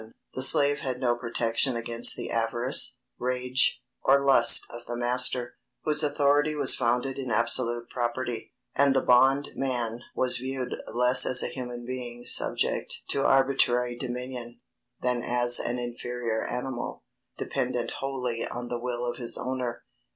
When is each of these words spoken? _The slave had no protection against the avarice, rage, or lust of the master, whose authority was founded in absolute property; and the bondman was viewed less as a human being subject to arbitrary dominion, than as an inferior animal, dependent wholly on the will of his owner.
_The 0.35 0.41
slave 0.41 0.79
had 0.79 0.99
no 0.99 1.15
protection 1.15 1.77
against 1.77 2.17
the 2.17 2.31
avarice, 2.31 2.97
rage, 3.19 3.83
or 4.01 4.19
lust 4.25 4.65
of 4.71 4.85
the 4.85 4.97
master, 4.97 5.57
whose 5.83 6.01
authority 6.01 6.55
was 6.55 6.73
founded 6.73 7.19
in 7.19 7.29
absolute 7.29 7.87
property; 7.91 8.51
and 8.73 8.95
the 8.95 9.03
bondman 9.03 10.01
was 10.15 10.37
viewed 10.39 10.73
less 10.91 11.23
as 11.27 11.43
a 11.43 11.49
human 11.49 11.85
being 11.85 12.25
subject 12.25 13.03
to 13.09 13.27
arbitrary 13.27 13.95
dominion, 13.95 14.61
than 15.01 15.21
as 15.23 15.59
an 15.59 15.77
inferior 15.77 16.47
animal, 16.47 17.03
dependent 17.37 17.91
wholly 17.99 18.43
on 18.47 18.69
the 18.69 18.79
will 18.79 19.05
of 19.05 19.17
his 19.17 19.37
owner. 19.37 19.83